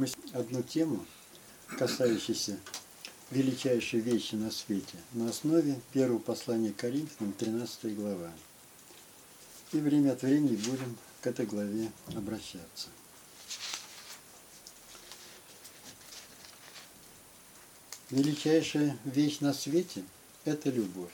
[0.00, 1.04] Мы одну тему,
[1.78, 2.58] касающуюся
[3.30, 8.30] величайшей вещи на свете, на основе первого послания Коринфянам, 13 глава.
[9.74, 12.88] И время от времени будем к этой главе обращаться.
[18.08, 20.02] Величайшая вещь на свете–
[20.46, 21.12] это любовь.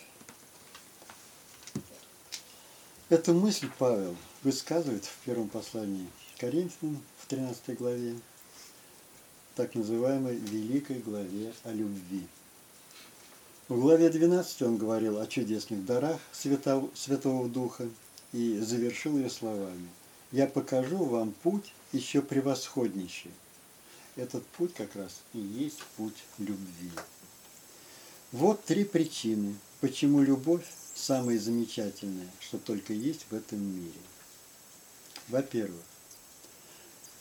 [3.08, 8.14] Эту мысль Павел высказывает в первом послании Коринфянам в 13 главе,
[9.56, 12.26] так называемой Великой главе о любви.
[13.68, 17.88] В главе 12 он говорил о чудесных дарах Святого, Святого Духа
[18.32, 19.88] и завершил ее словами.
[20.30, 23.32] «Я покажу вам путь еще превосходнейший».
[24.14, 26.90] Этот путь как раз и есть путь любви.
[28.32, 34.00] Вот три причины, почему любовь самое замечательное, что только есть в этом мире.
[35.28, 35.82] Во-первых,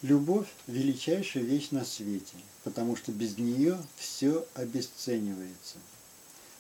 [0.06, 5.78] Любовь– величайшая вещь на свете, потому что без нее все обесценивается.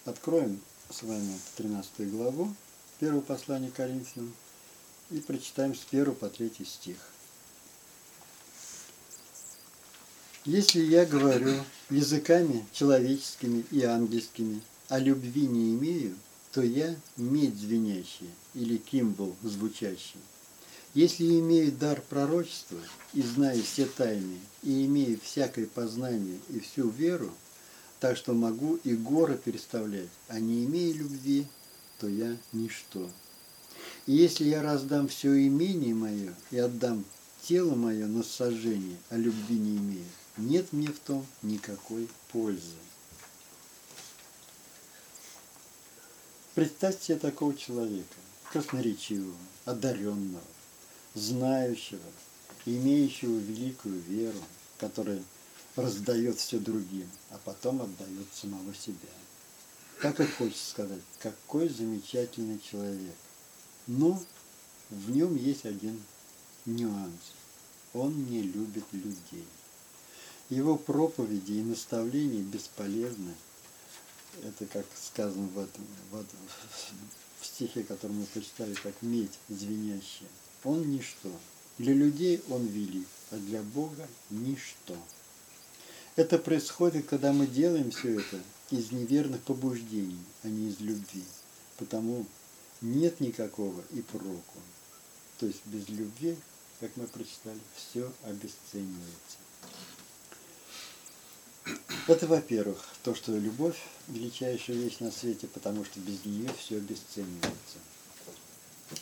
[0.04, 2.52] Откроем с вами 13 главу,
[3.00, 4.34] первого послания Коринфянам,
[5.12, 6.98] и прочитаем с 1 по 3 стих.
[10.46, 11.54] Если я говорю
[11.92, 14.59] языками человеческими и ангельскими,
[14.90, 16.16] а любви не имею,
[16.52, 20.20] то я медь звенящая или кимбл звучащий.
[20.96, 22.80] Если имею дар пророчества
[23.14, 27.32] и знаю все тайны, и имею всякое познание и всю веру,
[28.00, 31.48] так что могу и горы переставлять, а не имея любви,
[32.00, 33.12] то я ничто.
[34.06, 37.04] И если я раздам все имение мое и отдам
[37.44, 42.78] тело мое на сожжение, а любви не имею, нет мне в том никакой пользы.
[46.54, 48.16] Представьте себе такого человека,
[48.50, 50.42] красноречивого, одаренного,
[51.16, 52.12] знающего,
[52.66, 54.40] имеющего великую веру,
[54.78, 55.24] который
[55.76, 59.09] раздает все другим, а потом отдает самого себя.
[60.02, 63.16] Так и хочется сказать, какой замечательный человек.
[63.88, 64.22] Но
[64.90, 66.02] в нем есть один
[66.66, 67.34] нюанс.
[67.94, 69.48] Он не любит людей.
[70.50, 73.34] Его проповеди и наставления бесполезны.
[74.44, 76.25] Это как сказано в, этом, в,
[77.40, 80.30] в стихе, который мы прочитали, как медь звенящая.
[80.66, 81.31] Он ничто.
[81.78, 84.98] Для людей он велик, а для Бога ничто.
[86.16, 88.40] Это происходит, когда мы делаем все это
[88.72, 91.24] из неверных побуждений, а не из любви.
[91.78, 92.25] Потому
[92.81, 94.59] нет никакого и проку.
[95.40, 96.36] То есть без любви,
[96.80, 99.38] как мы прочитали, все обесценивается.
[102.08, 103.78] Это, во-первых, то, что любовь–
[104.08, 107.80] величайшая вещь на свете, потому что без нее все обесценивается.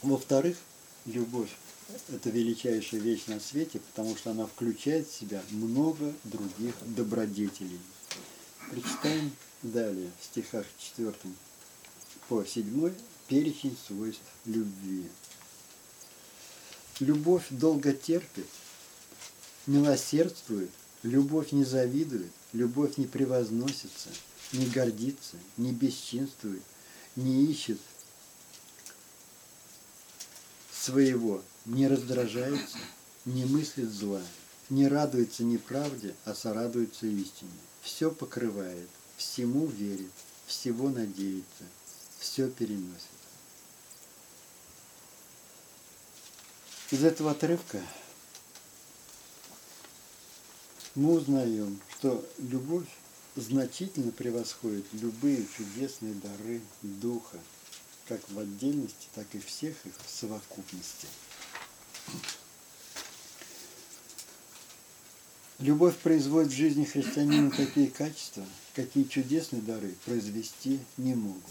[0.01, 0.57] Во-вторых,
[1.05, 1.49] любовь–
[2.09, 7.79] это величайшая вещь на свете, потому что она включает в себя много других добродетелей.
[8.69, 9.31] Прочитаем
[9.61, 11.13] далее, в стихах 4
[12.27, 12.93] по 7
[13.27, 15.07] перечень свойств любви.
[16.99, 18.47] Любовь долго терпит,
[19.65, 20.69] милосердствует,
[21.01, 24.09] любовь не завидует, любовь не превозносится,
[24.53, 26.61] не гордится, не бесчинствует,
[27.15, 27.79] не ищет
[30.83, 32.77] своего, не раздражается,
[33.23, 34.21] не мыслит зла,
[34.69, 37.51] не радуется неправде, а сорадуется истине.
[37.81, 40.11] Все покрывает, всему верит,
[40.45, 41.63] всего надеется,
[42.19, 43.07] все переносит.
[46.91, 47.81] Из этого отрывка
[50.95, 52.89] мы узнаем, что любовь
[53.37, 57.39] значительно превосходит любые чудесные дары Духа,
[58.07, 61.07] как в отдельности, так и всех их в совокупности.
[65.59, 68.43] Любовь производит в жизни христианина такие качества,
[68.73, 71.43] какие чудесные дары произвести не могут.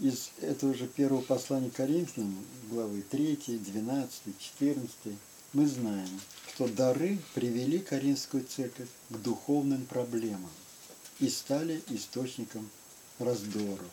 [0.00, 4.90] Из этого же первого послания Коринфянам, главы 3, 12, 14,
[5.52, 6.20] мы знаем,
[6.54, 10.50] что дары привели Каринскую церковь к духовным проблемам
[11.18, 12.70] и стали источником
[13.18, 13.90] раздоров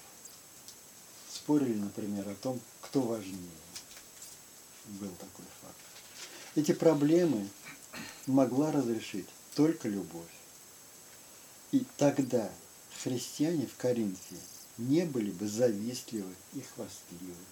[1.48, 3.38] спорили, например, о том, кто важнее.
[5.00, 5.78] Был такой факт.
[6.56, 7.48] Эти проблемы
[8.26, 10.26] могла разрешить только любовь.
[11.72, 12.52] И тогда
[13.02, 14.36] христиане в Коринфе
[14.78, 17.46] не были бы завистливы и хвастливы.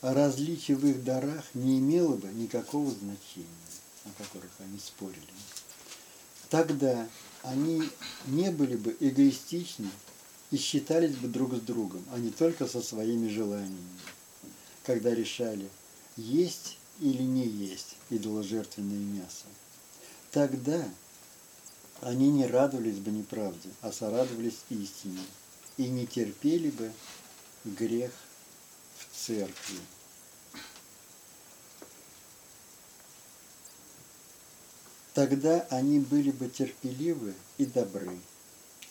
[0.00, 3.46] А различие в их дарах не имело бы никакого значения,
[4.06, 5.20] о которых они спорили.
[6.48, 7.06] Тогда
[7.42, 7.90] они
[8.24, 9.90] не были бы эгоистичны
[10.50, 14.00] и считались бы друг с другом, а не только со своими желаниями,
[14.84, 15.68] когда решали,
[16.16, 19.46] есть или не есть идоложертвенное мясо,
[20.30, 20.82] тогда
[22.00, 25.22] они не радовались бы неправде, а сорадовались истине,
[25.76, 26.92] и не терпели бы
[27.64, 28.12] грех
[28.98, 29.78] в церкви.
[35.12, 38.18] Тогда они были бы терпеливы и добры,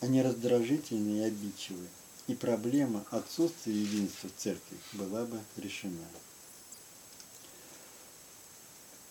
[0.08, 1.86] не раздражительны и обидчивы,
[2.28, 6.06] и проблема отсутствия единства в церкви была бы решена.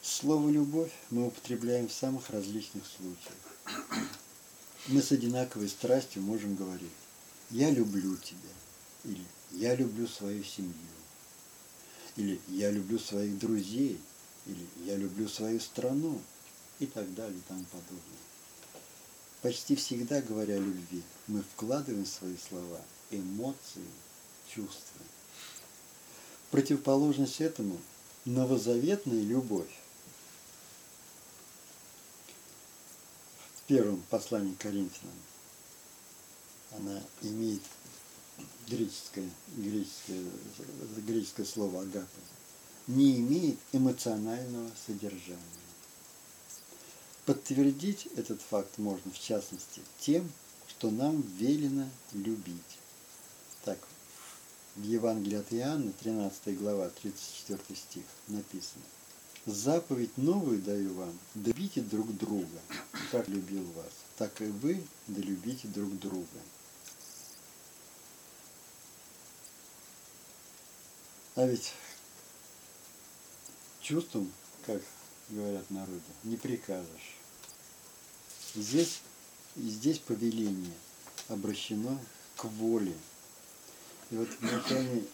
[0.02, 3.88] Слово «любовь» мы употребляем в самых различных случаях.
[4.88, 6.92] Мы с одинаковой страстью можем говорить
[7.50, 8.54] «я люблю тебя»
[9.04, 10.74] или «я люблю свою семью»
[12.16, 13.98] или «я люблю своих друзей»
[14.46, 16.20] или «я люблю свою страну»
[16.80, 18.33] и так далее и тому подобное.
[19.44, 22.80] Почти всегда, говоря о любви, мы вкладываем в свои слова
[23.10, 23.84] эмоции,
[24.48, 25.02] чувства.
[26.50, 27.78] Противоположность этому–
[28.24, 29.68] новозаветная любовь.
[33.56, 35.12] В первом послании к Коринфянам
[36.78, 37.60] она имеет
[38.66, 40.24] греческое, греческое,
[41.06, 42.08] греческое слово «агапа»,
[42.86, 45.63] не имеет эмоционального содержания.
[47.26, 50.30] Подтвердить этот факт можно, в частности, тем,
[50.68, 52.78] что нам велено любить.
[53.64, 53.78] Так,
[54.76, 58.84] в Евангелии от Иоанна, 13 глава, 34 стих написано.
[59.46, 62.60] Заповедь новую даю вам, любите друг друга,
[63.10, 66.26] как любил вас, так и вы долюбите друг друга.
[71.36, 71.72] А ведь
[73.80, 74.32] чувством,
[74.66, 74.80] как
[75.30, 77.16] говорят народы, не прикажешь.
[78.54, 79.00] Здесь,
[79.56, 80.72] здесь повеление
[81.28, 81.98] обращено
[82.36, 82.96] к воле.
[84.10, 85.08] И вот в начальный,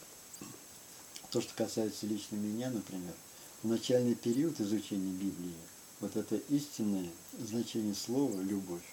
[1.31, 3.15] то, что касается лично меня, например,
[3.63, 5.55] в начальный период изучения Библии,
[6.01, 8.85] вот это истинное значение слова «любовь»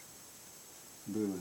[1.06, 1.36] было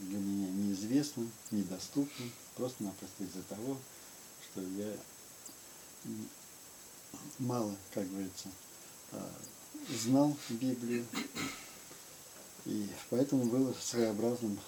[0.00, 3.76] для меня неизвестным, недоступным, просто-напросто из-за того,
[4.42, 4.96] что я
[7.38, 8.48] мало, как говорится,
[9.88, 11.04] знал Библию,
[12.64, 14.58] и поэтому было своеобразным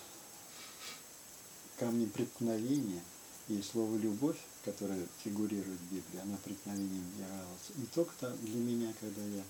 [1.78, 3.02] камнем преткновения,
[3.48, 9.22] и слово «любовь», которое фигурирует в Библии, она преткновением являлась не только для меня, когда
[9.22, 9.44] я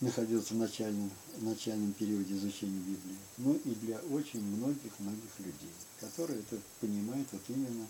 [0.00, 6.60] находился в начальном, начальном периоде изучения Библии, но и для очень многих-многих людей, которые это
[6.80, 7.86] понимают вот именно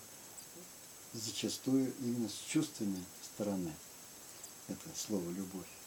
[1.12, 3.04] зачастую именно с чувственной
[3.34, 3.72] стороны.
[4.68, 5.77] Это слово «любовь».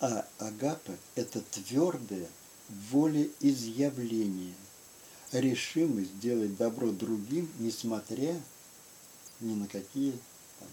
[0.00, 2.28] А агапа– это твердое
[2.90, 4.54] волеизъявление,
[5.30, 8.40] решимость сделать добро другим, несмотря
[9.40, 10.18] ни на какие
[10.58, 10.68] там,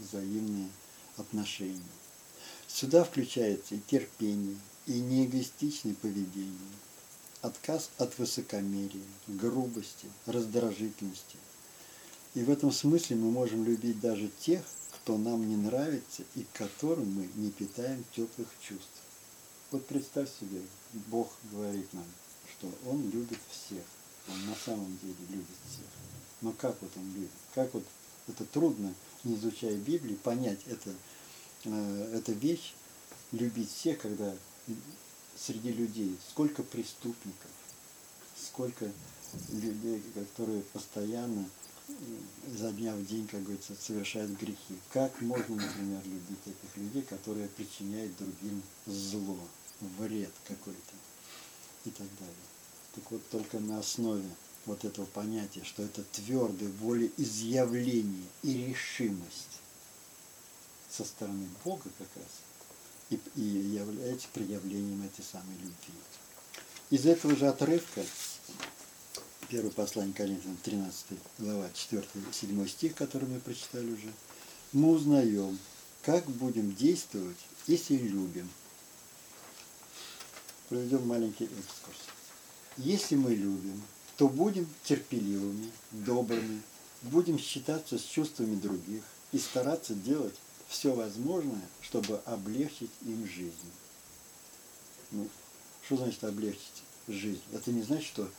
[0.00, 0.68] взаимные
[1.16, 1.80] отношения.
[2.66, 6.56] Сюда включается и терпение, и неэгоистичное поведение,
[7.42, 11.36] отказ от высокомерия, грубости, раздражительности.
[12.34, 14.62] И в этом смысле мы можем любить даже тех,
[15.02, 19.02] кто нам не нравится и к которым мы не питаем теплых чувств.
[19.72, 20.62] Вот представь себе,
[21.08, 22.04] Бог говорит нам,
[22.52, 23.82] что Он любит всех.
[24.28, 25.86] Он на самом деле любит всех.
[26.40, 27.30] Но как вот Он любит?
[27.54, 27.84] Как вот
[28.28, 28.94] это трудно,
[29.24, 30.94] не изучая Библии, понять это,
[31.64, 32.74] э, эта вещь,
[33.32, 34.32] любить всех, когда
[35.36, 37.50] среди людей сколько преступников,
[38.36, 38.92] сколько
[39.50, 41.48] людей, которые постоянно
[42.46, 44.78] изо дня в день, как говорится, совершают грехи.
[44.92, 49.38] Как можно, например, любить этих людей, которые причиняют другим зло,
[49.98, 50.94] вред какой-то
[51.84, 52.34] и так далее.
[52.94, 54.28] Так вот, только на основе
[54.66, 59.60] вот этого понятия, что это твердое волеизъявление и решимость
[60.90, 62.26] со стороны Бога как раз
[63.10, 65.94] и, и является проявлением этой самой любви.
[66.90, 68.04] Из этого же отрывка
[69.52, 71.06] Первое послание Коринфянам, 13
[71.38, 74.10] глава, 4-7 стих, который мы прочитали уже,
[74.72, 75.58] мы узнаем,
[76.00, 78.48] как будем действовать, если любим.
[80.70, 81.98] Проведем маленький экскурс.
[82.78, 83.82] Если мы любим,
[84.16, 86.62] то будем терпеливыми, добрыми,
[87.02, 90.34] будем считаться с чувствами других и стараться делать
[90.66, 93.52] все возможное, чтобы облегчить им жизнь.
[95.10, 95.28] Ну,
[95.84, 97.42] что значит облегчить жизнь?
[97.52, 98.30] Это не значит, что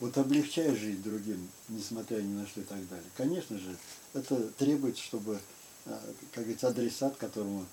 [0.00, 3.10] вот облегчая жизнь другим, несмотря ни на что и так далее.
[3.16, 3.76] Конечно же,
[4.12, 5.40] это требует, чтобы,
[5.86, 6.00] а,
[6.32, 7.66] как говорится, адресат, которому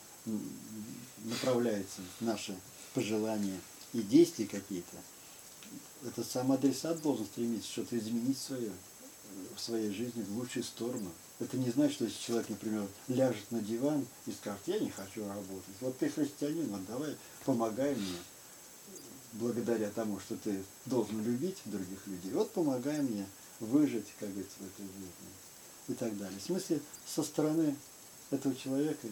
[1.23, 2.55] направляется наши
[2.93, 3.59] пожелания
[3.93, 4.97] и действия какие-то,
[6.05, 8.71] этот сам адресат должен стремиться что-то изменить свое,
[9.55, 11.11] в своей жизни в лучшую сторону.
[11.39, 15.27] Это не значит, что если человек, например, ляжет на диван и скажет, я не хочу
[15.27, 15.75] работать.
[15.79, 18.17] Вот ты христианин, вот давай помогай мне
[19.33, 22.31] благодаря тому, что ты должен любить других людей.
[22.31, 23.25] Вот помогай мне
[23.59, 25.07] выжить, как говорится, в этой жизни
[25.87, 26.39] и так далее.
[26.39, 27.75] В смысле, со стороны
[28.29, 29.07] этого человека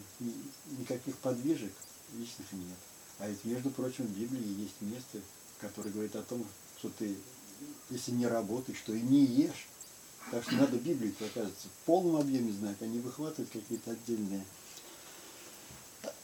[0.77, 1.71] никаких подвижек
[2.17, 2.77] личных нет.
[3.19, 5.19] А ведь, между прочим, в Библии есть место,
[5.59, 6.45] которое говорит о том,
[6.77, 7.15] что ты,
[7.89, 9.67] если не работаешь, то и не ешь.
[10.31, 14.45] Так что надо Библию, оказывается, в полном объеме знать, а не выхватывать какие-то отдельные,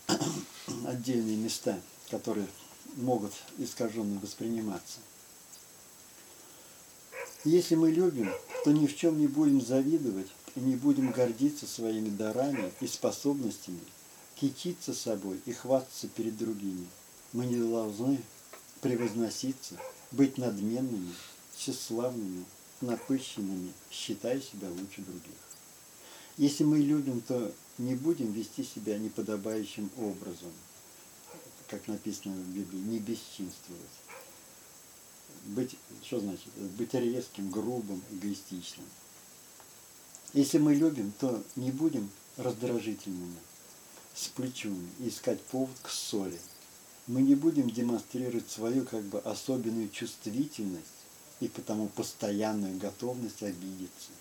[0.85, 2.47] отдельные места, которые
[2.95, 4.99] могут искаженно восприниматься.
[7.43, 8.31] Если мы любим,
[8.63, 13.79] то ни в чем не будем завидовать и не будем гордиться своими дарами и способностями,
[14.35, 16.87] кичиться собой и хвастаться перед другими.
[17.33, 18.19] Мы не должны
[18.81, 19.77] превозноситься,
[20.11, 21.13] быть надменными,
[21.57, 22.45] тщеславными,
[22.81, 25.35] напыщенными, считая себя лучше других.
[26.37, 30.51] Если мы любим, то не будем вести себя неподобающим образом,
[31.67, 33.81] как написано в Библии, не бесчинствовать.
[35.45, 36.47] Быть, что значит?
[36.77, 38.87] Быть резким, грубым, эгоистичным.
[40.33, 43.37] Если мы любим, то не будем раздражительными,
[44.13, 46.39] сплеченными, искать повод к ссоре.
[47.07, 50.85] Мы не будем демонстрировать свою как бы особенную чувствительность
[51.39, 54.11] и потому постоянную готовность обидеться.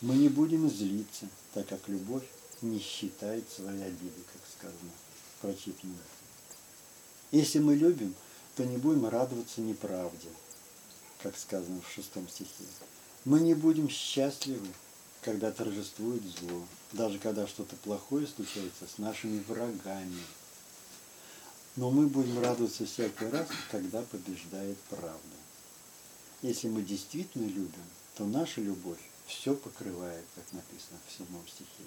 [0.00, 2.24] Мы не будем злиться, так как любовь
[2.62, 4.90] не считает свои обиды, как сказано
[5.36, 5.96] в прочитанном.
[7.30, 8.14] Если мы любим,
[8.56, 10.28] то не будем радоваться неправде,
[11.22, 12.64] как сказано в шестом стихе.
[13.24, 14.66] Мы не будем счастливы,
[15.22, 20.22] когда торжествует зло, даже когда что-то плохое случается с нашими врагами.
[21.76, 25.36] Но мы будем радоваться всякий раз, когда побеждает правда.
[26.42, 27.84] Если мы действительно любим,
[28.16, 31.84] то наша любовь все покрывает, как написано в седьмом стихе.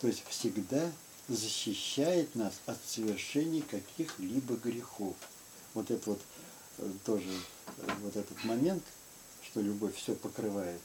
[0.00, 0.90] То есть всегда
[1.28, 5.14] защищает нас от совершения каких-либо грехов.
[5.74, 6.20] Вот это вот
[6.78, 7.30] э, тоже,
[7.78, 8.82] э, вот этот момент,
[9.42, 10.80] что любовь все покрывает,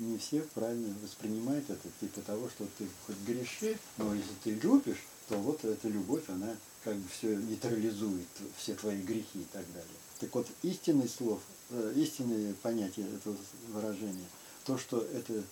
[0.00, 5.04] не все правильно воспринимают это, типа того, что ты хоть греши, но если ты любишь,
[5.28, 6.54] то вот эта любовь, она
[6.84, 9.88] как бы все нейтрализует, все твои грехи и так далее.
[10.18, 13.36] Так вот, истинный слов, э, истинное понятие этого
[13.68, 14.26] выражения,
[14.64, 15.42] то, что это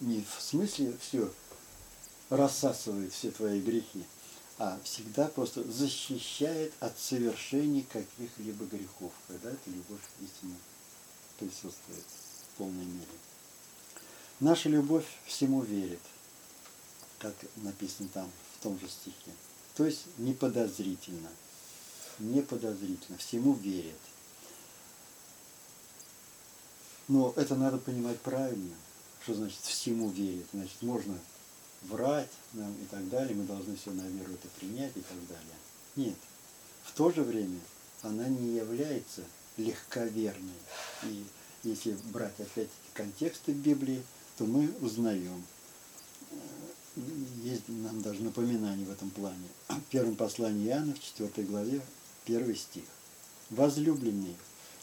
[0.00, 1.30] не в смысле все
[2.32, 4.04] рассасывает все твои грехи,
[4.58, 10.56] а всегда просто защищает от совершения каких-либо грехов, когда эта любовь истинно
[11.38, 12.04] присутствует
[12.54, 13.06] в полной мере.
[14.40, 16.00] Наша любовь всему верит,
[17.18, 19.32] как написано там в том же стихе.
[19.74, 21.28] То есть неподозрительно,
[22.18, 24.00] неподозрительно, всему верит.
[27.08, 28.74] Но это надо понимать правильно,
[29.22, 30.46] что значит всему верит.
[30.52, 31.18] Значит, можно
[31.84, 35.56] врать нам и так далее, мы должны все на веру это принять и так далее.
[35.96, 36.16] Нет.
[36.84, 37.60] В то же время
[38.02, 39.22] она не является
[39.56, 40.60] легковерной.
[41.04, 41.24] И
[41.62, 44.02] если брать опять контексты Библии,
[44.38, 45.44] то мы узнаем.
[47.42, 49.48] Есть нам даже напоминание в этом плане.
[49.68, 51.80] В первом послании Иоанна, в 4 главе,
[52.24, 52.84] первый стих.
[53.50, 54.34] Возлюбленные,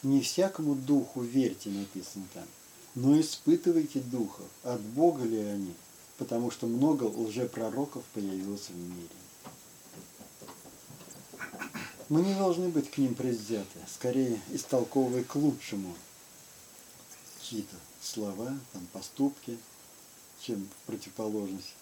[0.02, 2.46] не всякому духу верьте, написано там,
[2.94, 5.74] но испытывайте духов, от Бога ли они,
[6.20, 9.08] потому что много лжепророков появилось в мире.
[12.10, 15.96] Мы не должны быть к ним предвзяты, скорее истолковывая к лучшему
[17.40, 19.58] чьи-то слова, там, поступки,
[20.42, 21.74] чем противоположность,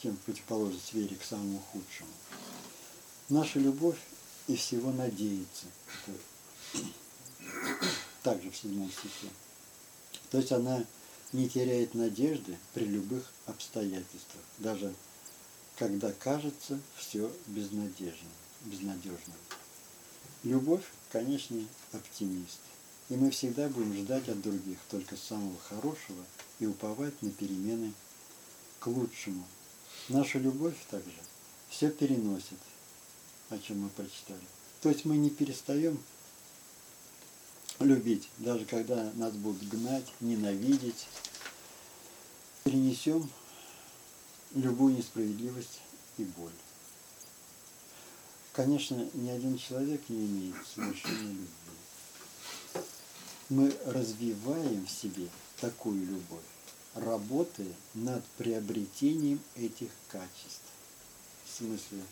[0.00, 2.10] чем противоположность вере к самому худшему.
[3.30, 3.98] Наша любовь
[4.46, 5.66] и всего надеется.
[8.22, 9.28] Также в седьмом стихе.
[10.30, 10.84] То есть она
[11.32, 14.94] не теряет надежды при любых обстоятельствах, даже
[15.76, 18.32] когда кажется все безнадежным.
[18.64, 19.36] безнадежным.
[20.42, 21.58] Любовь, конечно,
[21.92, 22.60] оптимист.
[23.08, 26.24] И мы всегда будем ждать от других только самого хорошего
[26.58, 27.92] и уповать на перемены
[28.80, 29.44] к лучшему.
[30.08, 31.16] Наша любовь также
[31.68, 32.58] все переносит,
[33.50, 34.40] о чем мы прочитали.
[34.80, 35.98] То есть мы не перестаем
[37.80, 41.06] любить, даже когда нас будут гнать, ненавидеть.
[42.64, 43.30] Перенесем
[44.54, 45.80] любую несправедливость
[46.18, 46.52] и боль.
[48.52, 51.46] Конечно, ни один человек не имеет совершенной любви.
[53.50, 55.28] Мы развиваем в себе
[55.60, 56.44] такую любовь,
[56.94, 60.62] работая над приобретением этих качеств.
[61.46, 62.02] В смысле,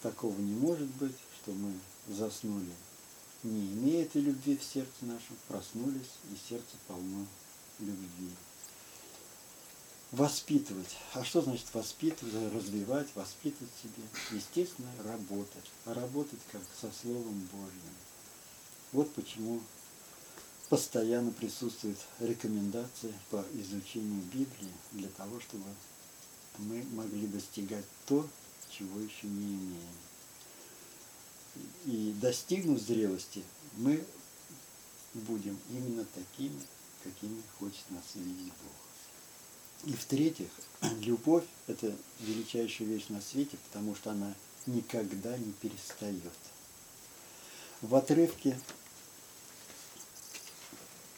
[0.00, 1.72] такого не может быть, что мы
[2.08, 2.72] заснули,
[3.46, 7.26] не имея этой любви в сердце нашем проснулись, и сердце полно
[7.78, 8.30] любви.
[10.12, 10.96] Воспитывать.
[11.14, 14.04] А что значит воспитывать, развивать, воспитывать себе?
[14.32, 15.70] Естественно, работать.
[15.84, 17.94] А работать как со Словом Божьим.
[18.92, 19.60] Вот почему
[20.68, 25.64] постоянно присутствует рекомендации по изучению Библии для того, чтобы
[26.58, 28.26] мы могли достигать то,
[28.70, 29.94] чего еще не имеем.
[31.86, 33.42] И достигнув зрелости,
[33.76, 34.04] мы
[35.14, 36.60] будем именно такими,
[37.02, 39.90] какими хочет нас видеть Бог.
[39.90, 40.50] И в-третьих,
[41.00, 44.34] любовь– это величайшая вещь на свете, потому что она
[44.66, 46.32] никогда не перестает.
[47.82, 48.58] В отрывке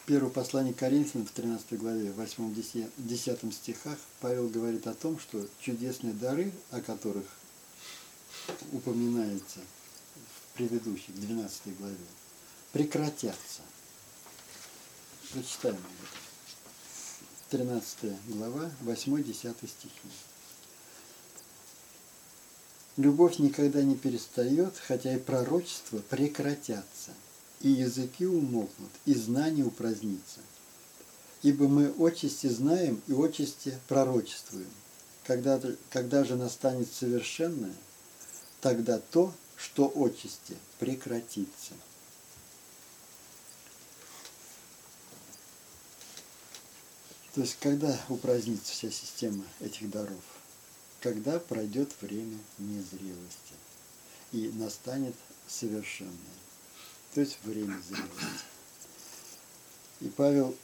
[0.09, 6.51] Первое послание Коринфянам в 13 главе, 8-10 стихах Павел говорит о том, что чудесные дары,
[6.71, 7.27] о которых
[8.73, 9.61] упоминается
[10.59, 11.97] предыдущей, 12 главе,
[12.73, 13.63] прекратятся.
[15.33, 16.19] Прочитаем об этом.
[17.51, 19.91] 13 глава, 8-10 стихи.
[22.97, 27.13] Любовь никогда не перестает, хотя и пророчества прекратятся,
[27.61, 30.41] и языки умолкнут, и знание упразднится.
[31.43, 34.71] Ибо мы отчасти знаем и отчасти пророчествуем.
[35.25, 35.61] Когда,
[35.91, 37.75] когда же настанет совершенное,
[38.61, 41.75] тогда то, что отчасти, прекратится.
[47.35, 50.23] То есть, когда упразднится вся система этих даров?
[51.01, 53.55] Когда пройдет время незрелости
[54.33, 55.15] и настанет
[55.47, 56.13] совершенное.
[57.15, 58.45] То есть время зрелости.
[60.01, 60.57] И Павел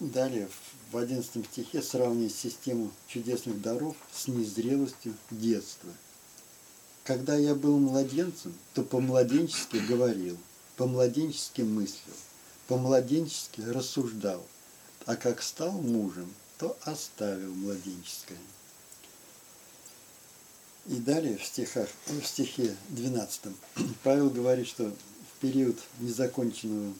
[0.00, 0.48] далее
[0.90, 5.92] в 11 стихе сравнивает систему чудесных даров с незрелостью детства.
[7.06, 10.36] Когда я был младенцем, то по-младенчески говорил,
[10.76, 12.14] по-младенчески мыслил,
[12.68, 14.44] по-младенчески рассуждал–
[15.06, 18.38] а как стал мужем, то оставил младенческое.
[20.86, 23.42] И далее в, стихах, в стихе 12
[24.02, 26.92] Павел говорит, что в период незаконченного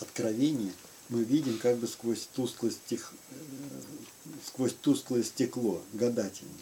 [0.00, 0.72] откровения
[1.08, 3.34] мы видим как бы сквозь тусклое, стех, э,
[4.46, 6.54] сквозь тусклое стекло гадательное,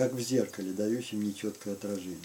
[0.00, 2.16] как в зеркале, дающем нечеткое отражение.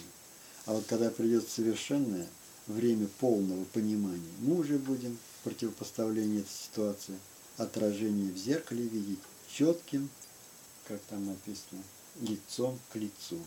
[0.65, 2.25] А вот когда придет совершенное
[2.67, 7.19] время полного понимания, мы уже будем в противопоставлении этой ситуации–
[7.57, 10.09] отражение в зеркале видеть четким,
[10.88, 11.83] как там написано,
[12.21, 13.41] лицом к лицу.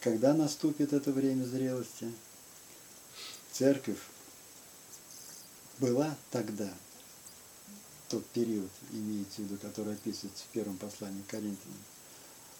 [0.00, 2.10] Когда наступит это время зрелости?
[3.52, 4.00] Церковь
[5.78, 6.72] была тогда,
[8.08, 11.76] тот период, имеется в виду, который описывается в первом послании к Коринфянам,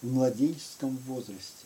[0.01, 1.65] в младенческом возрасте.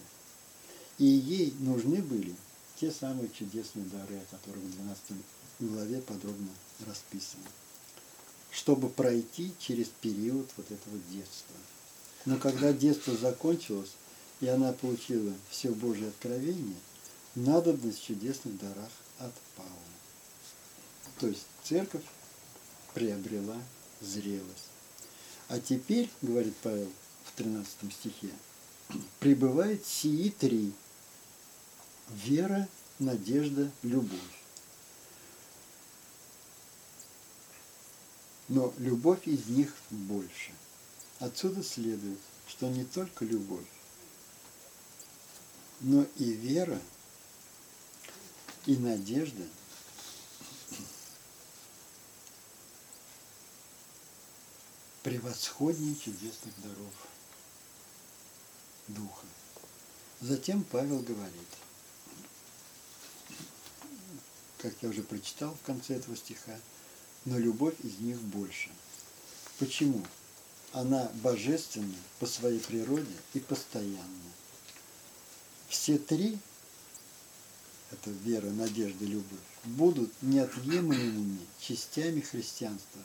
[0.98, 2.36] И ей нужны были
[2.80, 5.02] те самые чудесные дары, о которых в 12
[5.60, 6.50] главе подробно
[6.86, 7.46] расписано
[8.54, 11.56] чтобы пройти через период вот этого детства.
[12.26, 13.94] Но когда детство закончилось,
[14.42, 16.78] и она получила все Божье откровение,
[17.36, 19.70] надобность в чудесных дарах отпала.
[21.20, 22.04] То есть церковь
[22.94, 23.58] приобрела
[24.02, 24.70] зрелость.
[25.48, 26.92] А теперь, говорит Павел
[27.34, 28.30] в 13 стихе,
[29.20, 30.74] пребывает сии три–
[32.10, 32.68] вера,
[33.00, 34.20] надежда, любовь.
[38.50, 40.52] но любовь из них больше.
[41.20, 43.66] Отсюда следует, что не только любовь,
[45.80, 46.80] но и вера,
[48.66, 49.44] и надежда
[55.02, 56.94] превосходнее чудесных даров
[58.94, 59.26] Духа.
[60.22, 61.48] Затем Павел говорит,
[64.58, 66.58] как я уже прочитал в конце этого стиха,
[67.26, 68.70] но любовь из них больше.
[69.60, 70.02] Почему?
[70.72, 74.32] Она божественна по своей природе и постоянна.
[75.68, 76.40] Все три,
[77.92, 83.02] это вера, надежда, любовь, будут неотъемлемыми частями христианства,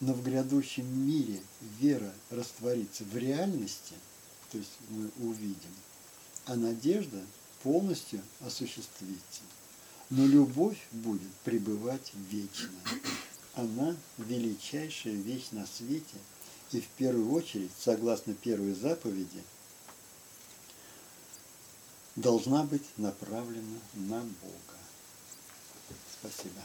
[0.00, 1.40] но в грядущем мире
[1.80, 3.94] вера растворится в реальности,
[4.50, 5.74] то есть мы увидим,
[6.46, 7.24] а надежда
[7.62, 9.42] полностью осуществится.
[10.10, 12.70] Но любовь будет пребывать вечно
[13.56, 16.18] она величайшая вещь на свете,
[16.72, 19.42] и в первую очередь, согласно первой заповеди,
[22.14, 24.78] должна быть направлена на Бога.
[26.20, 26.60] Спасибо.